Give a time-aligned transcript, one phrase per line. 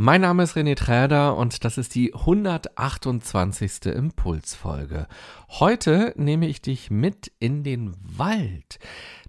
[0.00, 3.86] Mein Name ist René Träder und das ist die 128.
[3.86, 5.08] Impulsfolge.
[5.48, 8.78] Heute nehme ich dich mit in den Wald.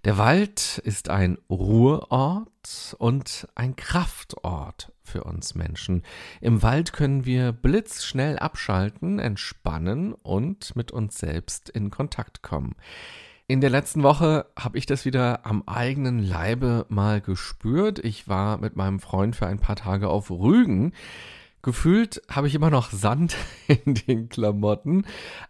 [0.04, 6.04] Der Wald ist ein Ruheort und ein Kraftort für uns Menschen.
[6.40, 12.76] Im Wald können wir blitzschnell abschalten, entspannen und mit uns selbst in Kontakt kommen.
[13.50, 17.98] In der letzten Woche habe ich das wieder am eigenen Leibe mal gespürt.
[17.98, 20.92] Ich war mit meinem Freund für ein paar Tage auf Rügen.
[21.60, 23.34] Gefühlt habe ich immer noch Sand
[23.66, 25.04] in den Klamotten.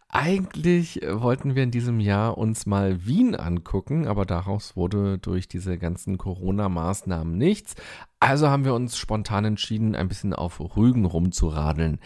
[0.08, 5.76] Eigentlich wollten wir in diesem Jahr uns mal Wien angucken, aber daraus wurde durch diese
[5.76, 7.74] ganzen Corona-Maßnahmen nichts.
[8.18, 12.00] Also haben wir uns spontan entschieden, ein bisschen auf Rügen rumzuradeln.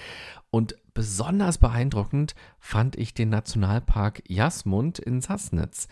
[0.50, 5.88] Und besonders beeindruckend fand ich den Nationalpark Jasmund in Sassnitz.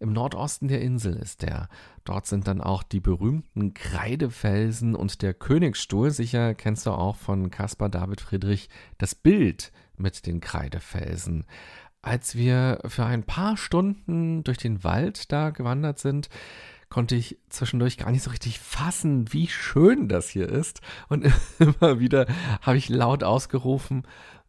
[0.00, 1.68] Im Nordosten der Insel ist der.
[2.04, 6.10] Dort sind dann auch die berühmten Kreidefelsen und der Königsstuhl.
[6.10, 8.68] Sicher kennst du auch von Caspar David Friedrich
[8.98, 11.44] das Bild mit den Kreidefelsen.
[12.02, 16.28] Als wir für ein paar Stunden durch den Wald da gewandert sind,
[16.88, 20.80] konnte ich zwischendurch gar nicht so richtig fassen, wie schön das hier ist.
[21.08, 21.26] Und
[21.58, 22.26] immer wieder
[22.62, 24.06] habe ich laut ausgerufen,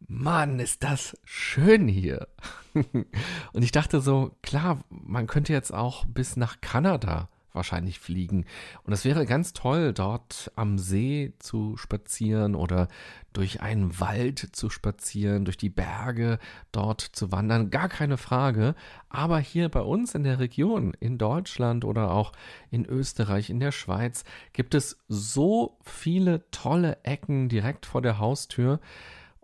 [0.08, 2.28] Mann, ist das schön hier.
[2.74, 8.46] Und ich dachte so, klar, man könnte jetzt auch bis nach Kanada wahrscheinlich fliegen.
[8.84, 12.88] Und es wäre ganz toll, dort am See zu spazieren oder
[13.34, 16.40] durch einen Wald zu spazieren, durch die Berge
[16.72, 17.70] dort zu wandern.
[17.70, 18.74] Gar keine Frage.
[19.10, 22.32] Aber hier bei uns in der Region, in Deutschland oder auch
[22.72, 24.24] in Österreich, in der Schweiz,
[24.54, 28.80] gibt es so viele tolle Ecken direkt vor der Haustür.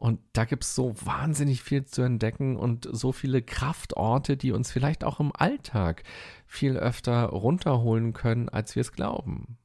[0.03, 4.69] Und da gibt es so wahnsinnig viel zu entdecken und so viele Kraftorte, die uns
[4.69, 6.03] vielleicht auch im Alltag
[6.45, 9.57] viel öfter runterholen können, als wir es glauben.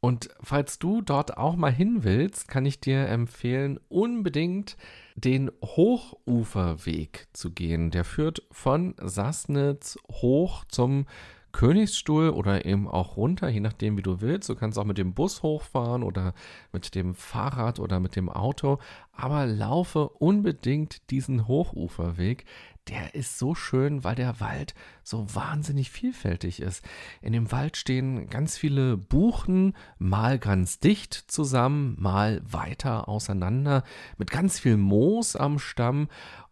[0.00, 4.76] Und falls du dort auch mal hin willst, kann ich dir empfehlen, unbedingt
[5.14, 7.92] den Hochuferweg zu gehen.
[7.92, 11.06] Der führt von Sassnitz hoch zum
[11.52, 14.48] Königsstuhl oder eben auch runter, je nachdem, wie du willst.
[14.48, 16.34] Du kannst auch mit dem Bus hochfahren oder
[16.72, 18.78] mit dem Fahrrad oder mit dem Auto.
[19.12, 22.44] Aber laufe unbedingt diesen Hochuferweg.
[22.88, 24.74] Der ist so schön, weil der Wald
[25.04, 26.84] so wahnsinnig vielfältig ist.
[27.20, 33.84] In dem Wald stehen ganz viele Buchen, mal ganz dicht zusammen, mal weiter auseinander,
[34.16, 36.08] mit ganz viel Moos am Stamm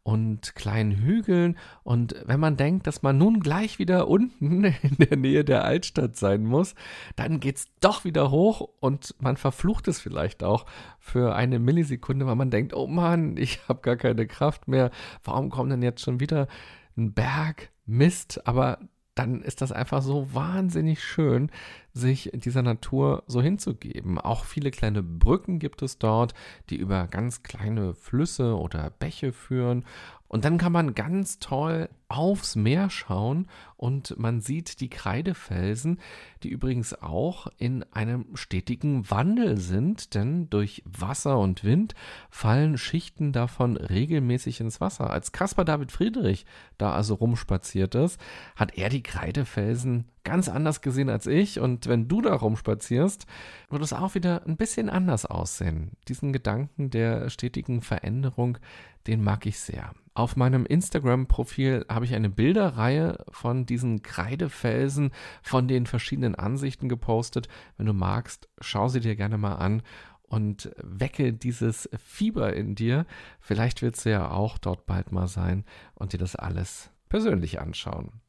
[0.09, 1.59] und kleinen Hügeln.
[1.83, 6.17] Und wenn man denkt, dass man nun gleich wieder unten in der Nähe der Altstadt
[6.17, 6.75] sein muss,
[7.15, 10.65] dann geht es doch wieder hoch und man verflucht es vielleicht auch
[10.99, 14.91] für eine Millisekunde, weil man denkt, oh Mann, ich habe gar keine Kraft mehr.
[15.25, 16.49] Warum kommt denn jetzt schon wieder
[16.97, 17.71] ein Berg?
[17.85, 18.79] Mist, aber
[19.15, 21.51] dann ist das einfach so wahnsinnig schön,
[21.99, 24.19] sich dieser Natur so hinzugeben.
[24.19, 26.35] Auch viele kleine Brücken gibt es dort,
[26.71, 29.85] die über ganz kleine Flüsse oder Bäche führen.
[30.29, 36.01] Und dann kann man ganz toll aufs Meer schauen und man sieht die Kreidefelsen,
[36.43, 41.95] die übrigens auch in einem stetigen Wandel sind, denn durch Wasser und Wind
[42.31, 45.11] fallen Schichten davon regelmäßig ins Wasser.
[45.11, 46.45] Als Caspar David Friedrich
[46.77, 48.21] da also rumspaziert ist,
[48.55, 53.27] hat er die Kreidefelsen ganz anders gesehen als ich und wenn du da rumspazierst,
[53.71, 55.93] wird es auch wieder ein bisschen anders aussehen.
[56.09, 58.59] Diesen Gedanken der stetigen Veränderung,
[59.07, 59.93] den mag ich sehr.
[60.15, 65.13] Auf meinem Instagram-Profil habe ich eine Bilderreihe von diesen Kreidefelsen
[65.43, 67.49] von den verschiedenen Ansichten gepostet.
[67.77, 69.83] Wenn du magst, schau sie dir gerne mal an
[70.23, 73.07] und wecke dieses Fieber in dir.
[73.41, 78.21] Vielleicht willst du ja auch dort bald mal sein und dir das alles persönlich anschauen.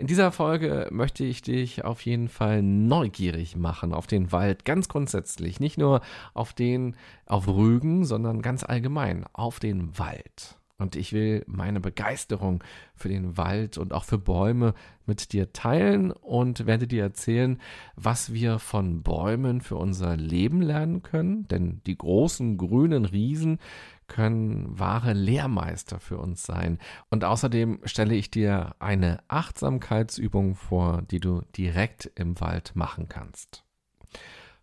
[0.00, 4.88] In dieser Folge möchte ich dich auf jeden Fall neugierig machen auf den Wald, ganz
[4.88, 5.58] grundsätzlich.
[5.58, 6.02] Nicht nur
[6.34, 6.94] auf den
[7.26, 10.56] auf Rügen, sondern ganz allgemein auf den Wald.
[10.78, 12.62] Und ich will meine Begeisterung
[12.94, 14.74] für den Wald und auch für Bäume
[15.04, 17.60] mit dir teilen und werde dir erzählen,
[17.96, 21.48] was wir von Bäumen für unser Leben lernen können.
[21.48, 23.58] Denn die großen grünen Riesen
[24.08, 26.78] können wahre Lehrmeister für uns sein.
[27.10, 33.64] Und außerdem stelle ich dir eine Achtsamkeitsübung vor, die du direkt im Wald machen kannst.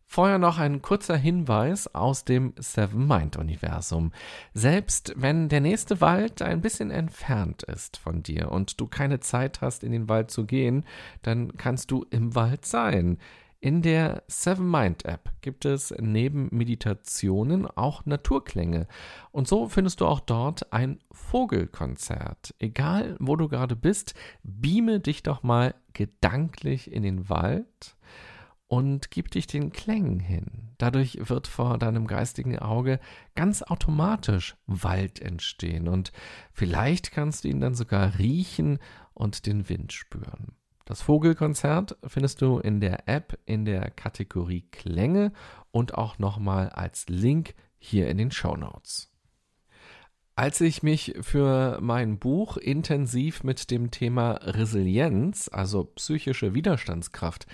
[0.07, 4.11] Vorher noch ein kurzer Hinweis aus dem Seven Mind Universum.
[4.53, 9.61] Selbst wenn der nächste Wald ein bisschen entfernt ist von dir und du keine Zeit
[9.61, 10.85] hast, in den Wald zu gehen,
[11.23, 13.17] dann kannst du im Wald sein.
[13.65, 18.85] In der Seven Mind App gibt es neben Meditationen auch Naturklänge.
[19.31, 22.53] Und so findest du auch dort ein Vogelkonzert.
[22.59, 24.13] Egal, wo du gerade bist,
[24.43, 27.97] beame dich doch mal gedanklich in den Wald
[28.67, 30.75] und gib dich den Klängen hin.
[30.77, 32.99] Dadurch wird vor deinem geistigen Auge
[33.33, 36.11] ganz automatisch Wald entstehen und
[36.51, 38.77] vielleicht kannst du ihn dann sogar riechen
[39.15, 40.55] und den Wind spüren.
[40.85, 45.33] Das Vogelkonzert findest du in der App in der Kategorie Klänge
[45.71, 49.11] und auch nochmal als Link hier in den Show Notes.
[50.35, 57.47] Als ich mich für mein Buch intensiv mit dem Thema Resilienz, also psychische Widerstandskraft,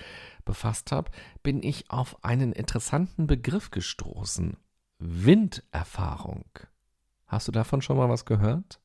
[0.44, 1.10] befasst habe,
[1.42, 4.56] bin ich auf einen interessanten Begriff gestoßen.
[4.98, 6.44] Winderfahrung.
[7.26, 8.80] Hast du davon schon mal was gehört?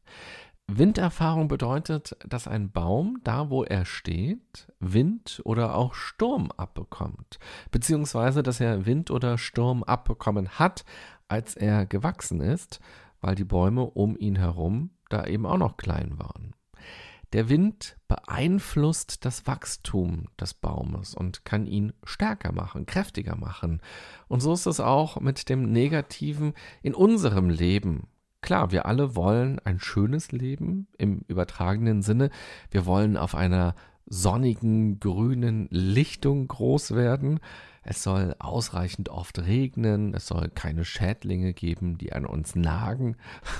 [0.69, 7.39] Winderfahrung bedeutet, dass ein Baum, da wo er steht, Wind oder auch Sturm abbekommt,
[7.71, 10.83] beziehungsweise dass er Wind oder Sturm abbekommen hat,
[11.29, 12.81] als er gewachsen ist,
[13.21, 16.53] weil die Bäume um ihn herum da eben auch noch klein waren.
[17.33, 23.81] Der Wind beeinflusst das Wachstum des Baumes und kann ihn stärker machen, kräftiger machen.
[24.29, 28.07] Und so ist es auch mit dem Negativen in unserem Leben.
[28.41, 32.29] Klar, wir alle wollen ein schönes Leben im übertragenen Sinne.
[32.69, 33.75] Wir wollen auf einer
[34.05, 37.39] sonnigen, grünen Lichtung groß werden.
[37.81, 43.15] Es soll ausreichend oft regnen, es soll keine Schädlinge geben, die an uns nagen.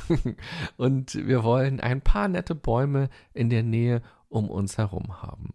[0.78, 5.54] Und wir wollen ein paar nette Bäume in der Nähe um uns herum haben.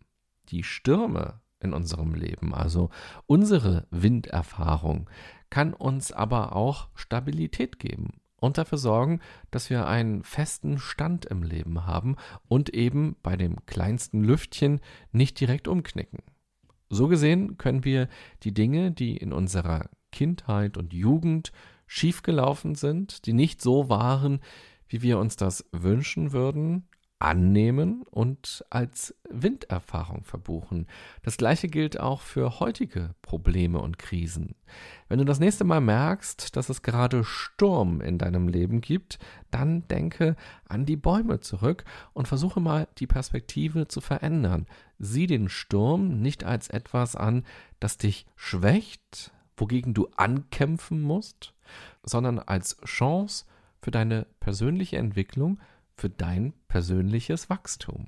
[0.48, 2.90] Die Stürme in unserem Leben, also
[3.26, 5.08] unsere Winderfahrung,
[5.48, 9.20] kann uns aber auch Stabilität geben und dafür sorgen,
[9.52, 12.16] dass wir einen festen Stand im Leben haben
[12.48, 14.80] und eben bei dem kleinsten Lüftchen
[15.12, 16.18] nicht direkt umknicken.
[16.90, 18.08] So gesehen können wir
[18.42, 21.52] die Dinge, die in unserer Kindheit und Jugend
[21.86, 24.40] schiefgelaufen sind, die nicht so waren,
[24.88, 26.88] wie wir uns das wünschen würden,
[27.22, 30.86] annehmen und als Winderfahrung verbuchen.
[31.22, 34.54] Das gleiche gilt auch für heutige Probleme und Krisen.
[35.08, 39.18] Wenn du das nächste Mal merkst, dass es gerade Sturm in deinem Leben gibt,
[39.50, 40.36] dann denke
[40.68, 44.66] an die Bäume zurück und versuche mal die Perspektive zu verändern.
[44.98, 47.44] Sieh den Sturm nicht als etwas an,
[47.78, 51.54] das dich schwächt, wogegen du ankämpfen musst,
[52.02, 53.44] sondern als Chance
[53.80, 55.60] für deine persönliche Entwicklung
[55.96, 58.06] für dein persönliches Wachstum.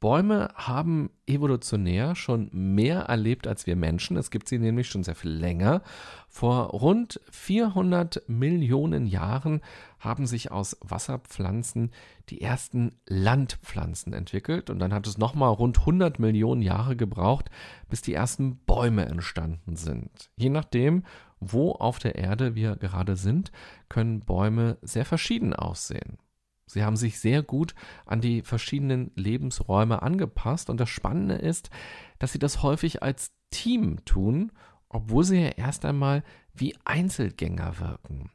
[0.00, 4.16] Bäume haben evolutionär schon mehr erlebt als wir Menschen.
[4.16, 5.82] Es gibt sie nämlich schon sehr viel länger.
[6.28, 9.60] Vor rund 400 Millionen Jahren
[9.98, 11.90] haben sich aus Wasserpflanzen
[12.28, 17.50] die ersten Landpflanzen entwickelt und dann hat es nochmal rund 100 Millionen Jahre gebraucht,
[17.88, 20.30] bis die ersten Bäume entstanden sind.
[20.36, 21.02] Je nachdem,
[21.40, 23.50] wo auf der Erde wir gerade sind,
[23.88, 26.18] können Bäume sehr verschieden aussehen.
[26.68, 27.74] Sie haben sich sehr gut
[28.06, 31.70] an die verschiedenen Lebensräume angepasst und das Spannende ist,
[32.18, 34.52] dass sie das häufig als Team tun,
[34.88, 36.22] obwohl sie ja erst einmal
[36.54, 38.30] wie Einzelgänger wirken.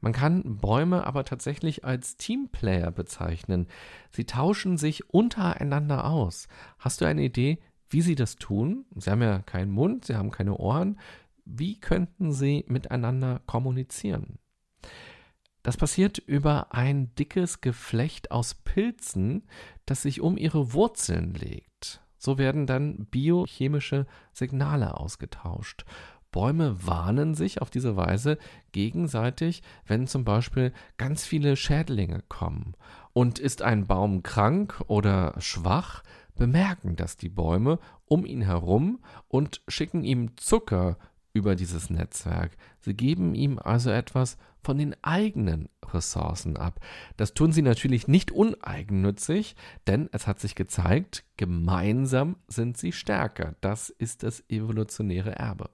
[0.00, 3.66] Man kann Bäume aber tatsächlich als Teamplayer bezeichnen.
[4.10, 6.46] Sie tauschen sich untereinander aus.
[6.78, 7.58] Hast du eine Idee,
[7.88, 8.84] wie sie das tun?
[8.94, 11.00] Sie haben ja keinen Mund, sie haben keine Ohren.
[11.44, 14.38] Wie könnten sie miteinander kommunizieren?
[15.62, 19.44] Das passiert über ein dickes Geflecht aus Pilzen,
[19.86, 22.00] das sich um ihre Wurzeln legt.
[22.18, 25.84] So werden dann biochemische Signale ausgetauscht.
[26.30, 28.38] Bäume warnen sich auf diese Weise
[28.72, 32.74] gegenseitig, wenn zum Beispiel ganz viele Schädlinge kommen.
[33.12, 36.02] Und ist ein Baum krank oder schwach,
[36.36, 40.98] bemerken das die Bäume um ihn herum und schicken ihm Zucker
[41.32, 42.56] über dieses Netzwerk.
[42.80, 46.80] Sie geben ihm also etwas von den eigenen Ressourcen ab.
[47.16, 49.56] Das tun sie natürlich nicht uneigennützig,
[49.86, 53.54] denn es hat sich gezeigt, gemeinsam sind sie stärker.
[53.60, 55.70] Das ist das evolutionäre Erbe.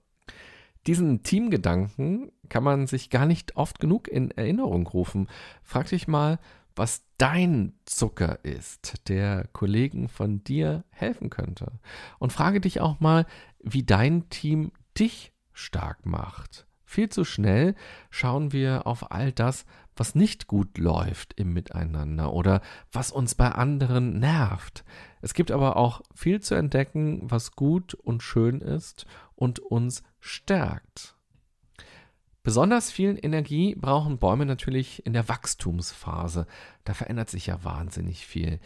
[0.86, 5.28] Diesen Teamgedanken kann man sich gar nicht oft genug in Erinnerung rufen.
[5.62, 6.38] Frag dich mal,
[6.76, 11.72] was dein Zucker ist, der Kollegen von dir helfen könnte.
[12.18, 13.26] Und frage dich auch mal,
[13.60, 16.66] wie dein Team dich stark macht.
[16.84, 17.74] Viel zu schnell
[18.10, 19.64] schauen wir auf all das,
[19.96, 22.60] was nicht gut läuft im Miteinander oder
[22.92, 24.84] was uns bei anderen nervt.
[25.22, 31.13] Es gibt aber auch viel zu entdecken, was gut und schön ist und uns stärkt.
[32.44, 36.46] Besonders viel Energie brauchen Bäume natürlich in der Wachstumsphase.
[36.84, 38.60] Da verändert sich ja wahnsinnig viel.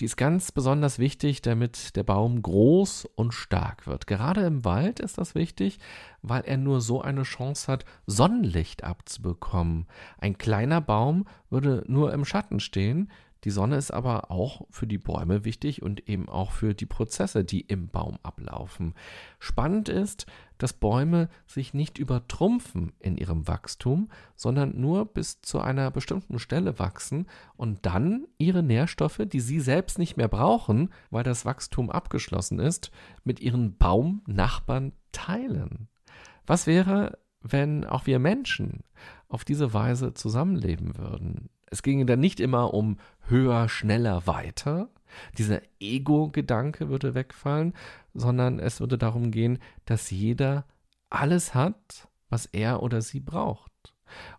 [0.00, 4.06] Die ist ganz besonders wichtig, damit der Baum groß und stark wird.
[4.06, 5.78] Gerade im Wald ist das wichtig,
[6.20, 9.86] weil er nur so eine Chance hat, Sonnenlicht abzubekommen.
[10.18, 13.10] Ein kleiner Baum würde nur im Schatten stehen,
[13.44, 17.44] die Sonne ist aber auch für die Bäume wichtig und eben auch für die Prozesse,
[17.44, 18.94] die im Baum ablaufen.
[19.40, 20.26] Spannend ist,
[20.58, 26.78] dass Bäume sich nicht übertrumpfen in ihrem Wachstum, sondern nur bis zu einer bestimmten Stelle
[26.78, 32.60] wachsen und dann ihre Nährstoffe, die sie selbst nicht mehr brauchen, weil das Wachstum abgeschlossen
[32.60, 32.92] ist,
[33.24, 35.88] mit ihren Baumnachbarn teilen.
[36.46, 38.84] Was wäre, wenn auch wir Menschen
[39.28, 41.50] auf diese Weise zusammenleben würden?
[41.72, 42.98] Es ginge dann nicht immer um
[43.28, 44.90] höher, schneller, weiter.
[45.38, 47.72] Dieser Ego-Gedanke würde wegfallen,
[48.12, 50.66] sondern es würde darum gehen, dass jeder
[51.08, 53.72] alles hat, was er oder sie braucht.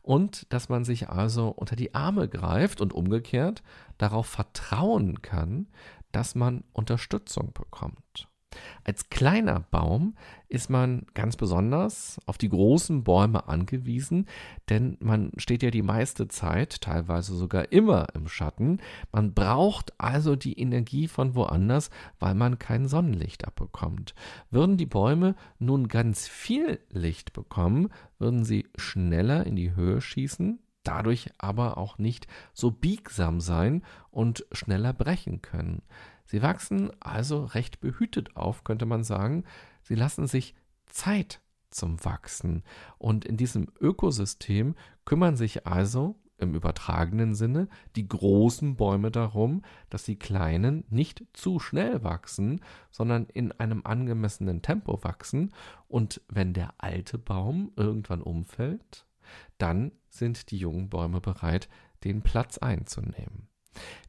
[0.03, 3.63] Und dass man sich also unter die Arme greift und umgekehrt
[3.97, 5.69] darauf vertrauen kann,
[6.11, 8.27] dass man Unterstützung bekommt.
[8.83, 10.15] Als kleiner Baum
[10.49, 14.27] ist man ganz besonders auf die großen Bäume angewiesen,
[14.69, 18.79] denn man steht ja die meiste Zeit, teilweise sogar immer im Schatten.
[19.11, 24.13] Man braucht also die Energie von woanders, weil man kein Sonnenlicht abbekommt.
[24.51, 30.59] Würden die Bäume nun ganz viel Licht bekommen, würden sie schneller in die Höhe schießen,
[30.83, 35.81] dadurch aber auch nicht so biegsam sein und schneller brechen können.
[36.25, 39.43] Sie wachsen also recht behütet auf, könnte man sagen.
[39.81, 42.63] Sie lassen sich Zeit zum Wachsen.
[42.97, 44.75] Und in diesem Ökosystem
[45.05, 51.59] kümmern sich also im übertragenen Sinne die großen Bäume darum, dass die kleinen nicht zu
[51.59, 52.61] schnell wachsen,
[52.91, 55.51] sondern in einem angemessenen Tempo wachsen.
[55.87, 59.05] Und wenn der alte Baum irgendwann umfällt,
[59.57, 61.69] dann sind die jungen Bäume bereit,
[62.03, 63.47] den Platz einzunehmen.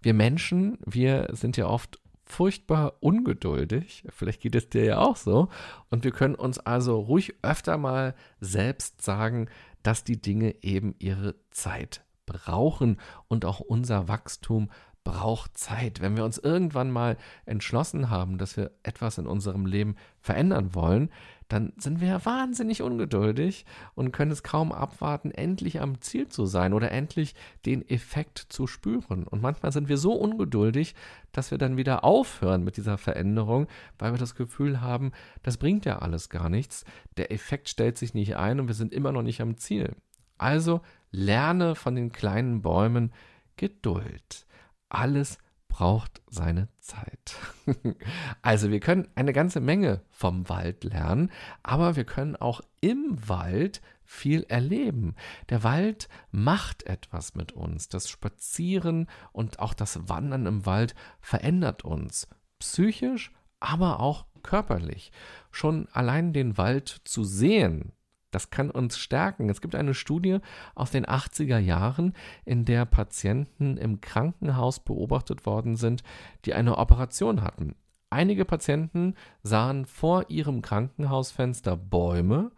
[0.03, 4.05] Wir Menschen, wir sind ja oft furchtbar ungeduldig.
[4.09, 5.49] Vielleicht geht es dir ja auch so.
[5.91, 9.49] Und wir können uns also ruhig öfter mal selbst sagen,
[9.83, 14.71] dass die Dinge eben ihre Zeit brauchen und auch unser Wachstum
[15.05, 16.01] braucht Zeit.
[16.01, 21.11] Wenn wir uns irgendwann mal entschlossen haben, dass wir etwas in unserem Leben verändern wollen,
[21.49, 26.73] dann sind wir wahnsinnig ungeduldig und können es kaum abwarten, endlich am Ziel zu sein
[26.73, 27.35] oder endlich
[27.67, 29.25] den Effekt zu spüren.
[29.25, 30.95] Und manchmal sind wir so ungeduldig,
[31.33, 33.67] dass wir dann wieder aufhören mit dieser Veränderung,
[33.99, 36.85] weil wir das Gefühl haben, das bringt ja alles gar nichts.
[37.17, 39.95] Der Effekt stellt sich nicht ein und wir sind immer noch nicht am Ziel.
[40.39, 43.13] Also lerne von den kleinen Bäumen
[43.57, 44.47] Geduld
[44.95, 45.39] alles
[45.75, 47.35] braucht seine Zeit.
[48.43, 51.33] also wir können eine ganze Menge vom Wald lernen,
[51.65, 55.17] aber wir können auch im Wald viel erleben.
[55.49, 57.89] Der Wald macht etwas mit uns.
[57.89, 62.29] Das Spazieren und auch das Wandern im Wald verändert uns
[62.61, 65.11] psychisch, aber auch körperlich.
[65.51, 67.91] Schon allein den Wald zu sehen,
[68.35, 69.49] das kann uns stärken.
[69.49, 70.39] Es gibt eine Studie
[70.75, 72.15] aus den 80er Jahren,
[72.45, 76.03] in der Patienten im Krankenhaus beobachtet worden sind,
[76.45, 77.77] die eine Operation hatten.
[78.11, 82.51] Einige Patienten sahen vor ihrem Krankenhausfenster Bäume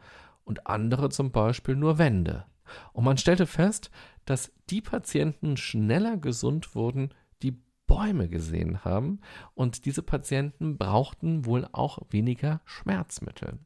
[0.44, 2.44] und andere zum Beispiel nur Wände.
[2.92, 3.90] Und man stellte fest,
[4.24, 7.10] dass die Patienten schneller gesund wurden,
[7.42, 9.20] die Bäume gesehen haben,
[9.54, 13.58] und diese Patienten brauchten wohl auch weniger Schmerzmittel.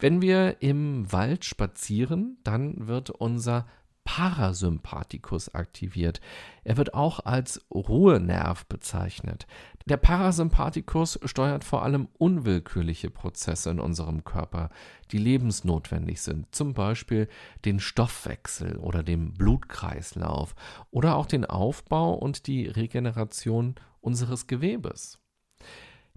[0.00, 3.66] Wenn wir im Wald spazieren, dann wird unser
[4.04, 6.22] Parasympathikus aktiviert.
[6.64, 9.46] Er wird auch als Ruhenerv bezeichnet.
[9.84, 14.70] Der Parasympathikus steuert vor allem unwillkürliche Prozesse in unserem Körper,
[15.12, 17.28] die lebensnotwendig sind, zum Beispiel
[17.66, 20.54] den Stoffwechsel oder den Blutkreislauf
[20.90, 25.18] oder auch den Aufbau und die Regeneration unseres Gewebes.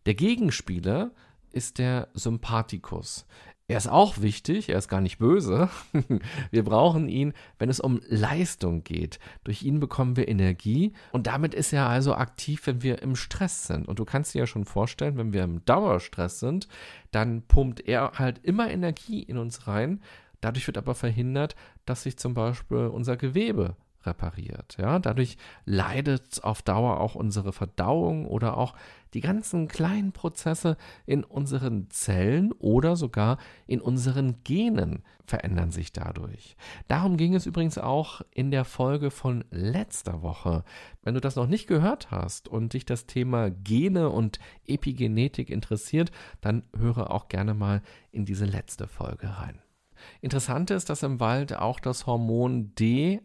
[0.06, 1.12] Der Gegenspieler
[1.52, 3.26] ist der Sympathikus.
[3.70, 5.70] Er ist auch wichtig, er ist gar nicht böse.
[6.52, 9.20] wir brauchen ihn, wenn es um Leistung geht.
[9.46, 13.68] Durch ihn bekommen wir Energie und damit ist er also aktiv, wenn wir im Stress
[13.68, 13.88] sind.
[13.88, 16.68] Und du kannst dir ja schon vorstellen, wenn wir im Dauerstress sind,
[17.12, 20.02] dann pumpt er halt immer Energie in uns rein.
[20.42, 21.56] Dadurch wird aber verhindert,
[21.86, 24.78] dass sich zum Beispiel unser Gewebe repariert.
[24.80, 28.76] Ja, dadurch leidet auf Dauer auch unsere Verdauung oder auch
[29.14, 36.58] die ganzen kleinen Prozesse in unseren Zellen oder sogar in unseren Genen verändern sich dadurch.
[36.88, 40.64] Darum ging es übrigens auch in der Folge von letzter Woche.
[41.02, 46.12] Wenn du das noch nicht gehört hast und dich das Thema Gene und Epigenetik interessiert,
[46.42, 47.82] dann höre auch gerne mal
[48.12, 49.63] in diese letzte Folge rein.
[50.22, 53.20] Interessant ist, dass im Wald auch das Hormon DHEA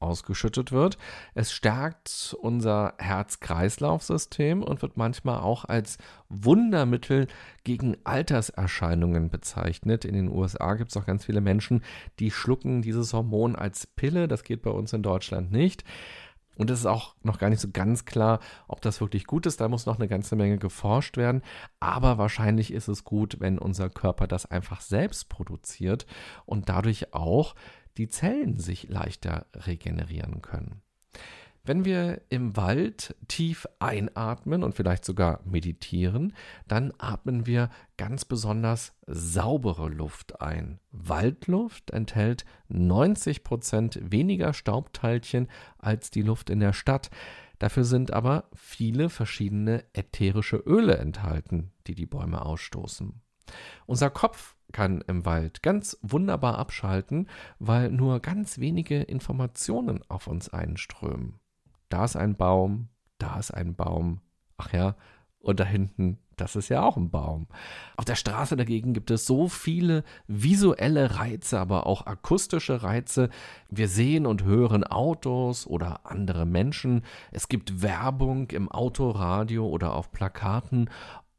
[0.00, 0.98] ausgeschüttet wird.
[1.34, 7.26] Es stärkt unser Herz-Kreislauf-System und wird manchmal auch als Wundermittel
[7.64, 10.04] gegen Alterserscheinungen bezeichnet.
[10.04, 11.84] In den USA gibt es auch ganz viele Menschen,
[12.18, 14.26] die schlucken dieses Hormon als Pille.
[14.26, 15.84] Das geht bei uns in Deutschland nicht.
[16.60, 18.38] Und es ist auch noch gar nicht so ganz klar,
[18.68, 19.62] ob das wirklich gut ist.
[19.62, 21.40] Da muss noch eine ganze Menge geforscht werden.
[21.80, 26.04] Aber wahrscheinlich ist es gut, wenn unser Körper das einfach selbst produziert
[26.44, 27.54] und dadurch auch
[27.96, 30.82] die Zellen sich leichter regenerieren können.
[31.62, 36.32] Wenn wir im Wald tief einatmen und vielleicht sogar meditieren,
[36.66, 40.80] dann atmen wir ganz besonders saubere Luft ein.
[40.90, 45.48] Waldluft enthält 90 Prozent weniger Staubteilchen
[45.78, 47.10] als die Luft in der Stadt.
[47.58, 53.20] Dafür sind aber viele verschiedene ätherische Öle enthalten, die die Bäume ausstoßen.
[53.84, 60.48] Unser Kopf kann im Wald ganz wunderbar abschalten, weil nur ganz wenige Informationen auf uns
[60.48, 61.39] einströmen.
[61.90, 64.20] Da ist ein Baum, da ist ein Baum.
[64.56, 64.94] Ach ja,
[65.40, 67.48] und da hinten, das ist ja auch ein Baum.
[67.96, 73.28] Auf der Straße dagegen gibt es so viele visuelle Reize, aber auch akustische Reize.
[73.68, 77.04] Wir sehen und hören Autos oder andere Menschen.
[77.32, 80.90] Es gibt Werbung im Autoradio oder auf Plakaten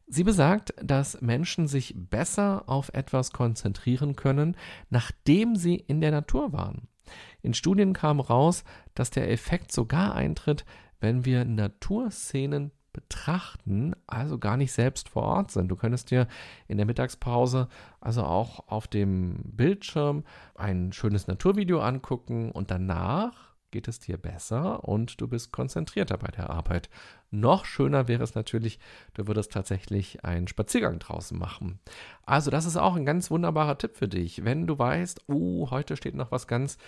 [0.09, 4.57] Sie besagt, dass Menschen sich besser auf etwas konzentrieren können,
[4.89, 6.89] nachdem sie in der Natur waren.
[7.43, 10.65] In Studien kam raus, dass der Effekt sogar eintritt,
[11.01, 15.69] wenn wir Naturszenen betrachten, also gar nicht selbst vor Ort sind.
[15.69, 16.29] Du könntest dir
[16.67, 17.69] in der Mittagspause
[18.01, 24.85] also auch auf dem Bildschirm ein schönes Naturvideo angucken und danach geht es dir besser
[24.85, 26.89] und du bist konzentrierter bei der Arbeit.
[27.31, 28.79] Noch schöner wäre es natürlich,
[29.15, 31.81] du würdest tatsächlich einen Spaziergang draußen machen.
[32.25, 34.45] Also das ist auch ein ganz wunderbarer Tipp für dich.
[34.45, 36.79] Wenn du weißt, oh, heute steht noch was ganz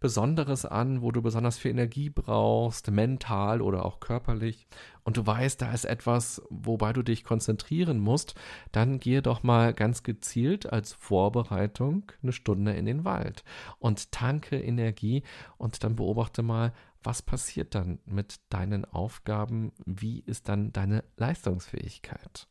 [0.00, 4.66] Besonderes an, wo du besonders viel Energie brauchst, mental oder auch körperlich,
[5.04, 8.34] und du weißt, da ist etwas, wobei du dich konzentrieren musst,
[8.72, 13.44] dann gehe doch mal ganz gezielt als Vorbereitung eine Stunde in den Wald
[13.78, 15.22] und tanke Energie
[15.58, 16.72] und dann beobachte mal,
[17.04, 19.72] was passiert dann mit deinen Aufgaben?
[19.84, 22.48] Wie ist dann deine Leistungsfähigkeit?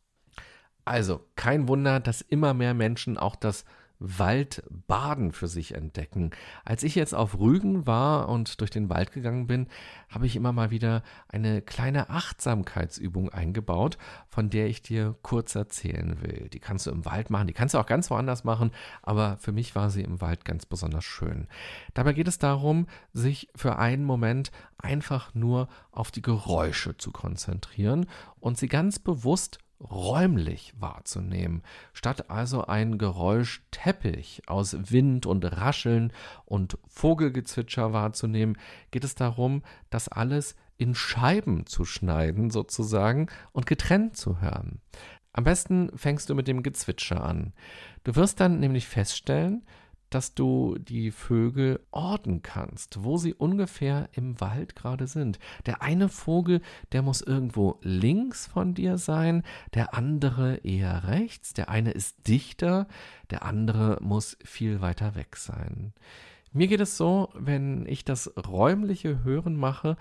[0.86, 3.66] Also, kein Wunder, dass immer mehr Menschen auch das
[4.00, 6.32] Waldbaden für sich entdecken.
[6.64, 9.68] Als ich jetzt auf Rügen war und durch den Wald gegangen bin,
[10.10, 16.22] habe ich immer mal wieder eine kleine Achtsamkeitsübung eingebaut, von der ich dir kurz erzählen
[16.22, 16.50] will.
[16.50, 19.52] Die kannst du im Wald machen, die kannst du auch ganz woanders machen, aber für
[19.52, 21.48] mich war sie im Wald ganz besonders schön.
[21.94, 28.08] Dabei geht es darum, sich für einen Moment einfach nur auf die Geräusche zu konzentrieren
[28.40, 31.62] und sie ganz bewusst räumlich wahrzunehmen,
[31.94, 36.14] statt also ein Geräuschteppich aus Wind und Rascheln
[36.46, 38.58] und Vogelgezwitscher wahrzunehmen,
[38.92, 44.82] geht es darum, das alles in Scheiben zu schneiden sozusagen und getrennt zu hören.
[45.34, 47.54] Am besten fängst du mit dem Gezwitscher an.
[48.06, 49.66] Du wirst dann nämlich feststellen,
[50.10, 55.40] dass du die Vögel orten kannst, wo sie ungefähr im Wald gerade sind.
[55.66, 61.70] Der eine Vogel, der muss irgendwo links von dir sein, der andere eher rechts, der
[61.70, 62.88] eine ist dichter,
[63.30, 65.94] der andere muss viel weiter weg sein.
[66.52, 69.98] Mir geht es so, wenn ich das räumliche Hören mache,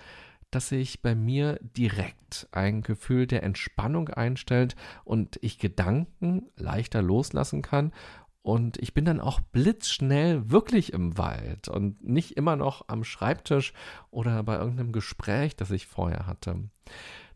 [0.54, 7.60] dass sich bei mir direkt ein Gefühl der Entspannung einstellt und ich Gedanken leichter loslassen
[7.60, 7.92] kann
[8.44, 13.72] und ich bin dann auch blitzschnell wirklich im Wald und nicht immer noch am Schreibtisch
[14.10, 16.58] oder bei irgendeinem Gespräch, das ich vorher hatte.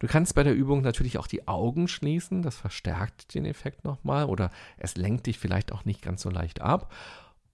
[0.00, 4.26] Du kannst bei der Übung natürlich auch die Augen schließen, das verstärkt den Effekt nochmal
[4.26, 6.92] oder es lenkt dich vielleicht auch nicht ganz so leicht ab.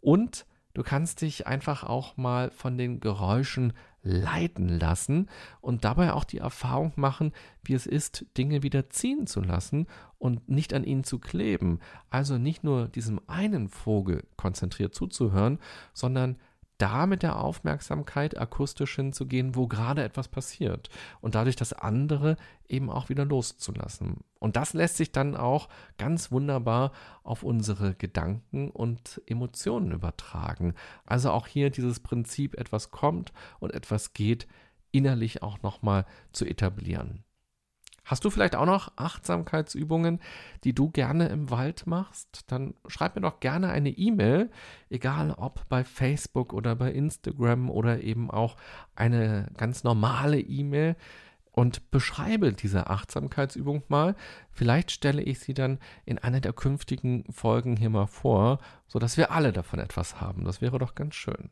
[0.00, 3.72] Und du kannst dich einfach auch mal von den Geräuschen
[4.04, 5.28] leiten lassen
[5.60, 7.32] und dabei auch die Erfahrung machen,
[7.64, 9.86] wie es ist, Dinge wieder ziehen zu lassen
[10.18, 11.80] und nicht an ihnen zu kleben.
[12.10, 15.58] Also nicht nur diesem einen Vogel konzentriert zuzuhören,
[15.94, 16.36] sondern
[16.78, 22.36] da mit der Aufmerksamkeit akustisch hinzugehen, wo gerade etwas passiert und dadurch das andere
[22.68, 24.24] eben auch wieder loszulassen.
[24.40, 30.74] Und das lässt sich dann auch ganz wunderbar auf unsere Gedanken und Emotionen übertragen.
[31.06, 34.48] Also auch hier dieses Prinzip, etwas kommt und etwas geht,
[34.90, 37.24] innerlich auch nochmal zu etablieren.
[38.04, 40.20] Hast du vielleicht auch noch Achtsamkeitsübungen,
[40.62, 42.44] die du gerne im Wald machst?
[42.48, 44.50] Dann schreib mir doch gerne eine E-Mail,
[44.90, 48.56] egal ob bei Facebook oder bei Instagram oder eben auch
[48.94, 50.96] eine ganz normale E-Mail
[51.50, 54.16] und beschreibe diese Achtsamkeitsübung mal.
[54.50, 59.30] Vielleicht stelle ich sie dann in einer der künftigen Folgen hier mal vor, sodass wir
[59.30, 60.44] alle davon etwas haben.
[60.44, 61.50] Das wäre doch ganz schön.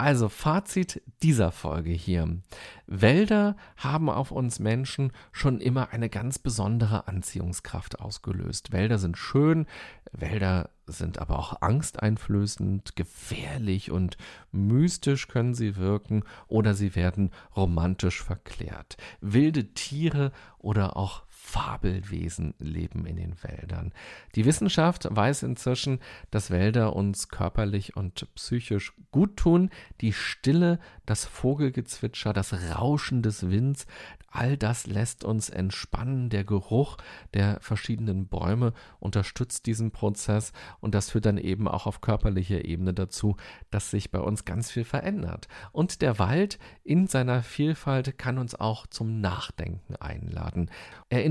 [0.00, 2.38] Also Fazit dieser Folge hier.
[2.86, 8.70] Wälder haben auf uns Menschen schon immer eine ganz besondere Anziehungskraft ausgelöst.
[8.70, 9.66] Wälder sind schön,
[10.12, 14.16] Wälder sind aber auch angsteinflößend, gefährlich und
[14.52, 18.98] mystisch können sie wirken oder sie werden romantisch verklärt.
[19.20, 23.94] Wilde Tiere oder auch Fabelwesen leben in den Wäldern.
[24.34, 25.98] Die Wissenschaft weiß inzwischen,
[26.30, 29.70] dass Wälder uns körperlich und psychisch gut tun.
[30.02, 33.86] Die Stille, das Vogelgezwitscher, das Rauschen des Winds,
[34.30, 36.28] all das lässt uns entspannen.
[36.28, 36.98] Der Geruch
[37.32, 42.92] der verschiedenen Bäume unterstützt diesen Prozess und das führt dann eben auch auf körperlicher Ebene
[42.92, 43.36] dazu,
[43.70, 45.48] dass sich bei uns ganz viel verändert.
[45.72, 50.70] Und der Wald in seiner Vielfalt kann uns auch zum Nachdenken einladen.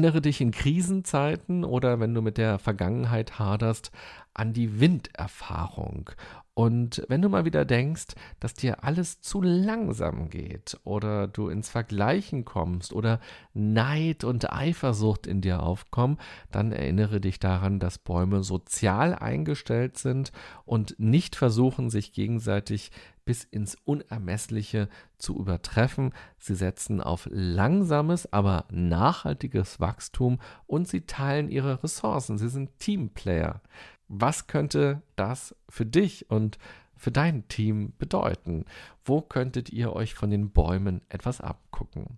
[0.08, 3.92] Erinnere dich in Krisenzeiten oder wenn du mit der Vergangenheit haderst
[4.38, 6.12] an die Winderfahrung.
[6.54, 11.70] Und wenn du mal wieder denkst, dass dir alles zu langsam geht oder du ins
[11.70, 13.20] Vergleichen kommst oder
[13.54, 16.18] Neid und Eifersucht in dir aufkommen,
[16.52, 20.32] dann erinnere dich daran, dass Bäume sozial eingestellt sind
[20.66, 22.92] und nicht versuchen, sich gegenseitig
[23.24, 26.12] bis ins Unermessliche zu übertreffen.
[26.40, 32.40] Sie setzen auf langsames, aber nachhaltiges Wachstum und sie teilen ihre Ressourcen.
[32.40, 33.62] Sie sind Teamplayer.
[34.08, 36.58] Was könnte das für dich und
[36.96, 38.66] für dein Team bedeuten?
[39.06, 42.18] Wo könntet ihr euch von den Bäumen etwas abgucken?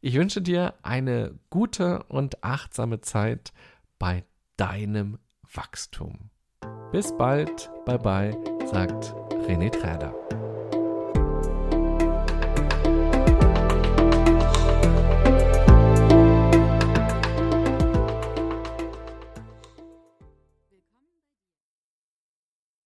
[0.00, 3.52] Ich wünsche dir eine gute und achtsame Zeit
[3.98, 4.24] bei
[4.56, 5.18] deinem
[5.52, 6.30] Wachstum.
[6.92, 8.32] Bis bald, bye bye,
[8.66, 9.14] sagt
[9.46, 10.14] René Träder.